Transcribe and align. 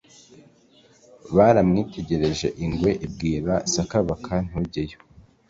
biramwitegereze 1.35 2.47
ingwe 2.65 2.91
ibwira 3.05 3.53
sakabaka 3.73 4.33
ntujyeyo 4.47 4.97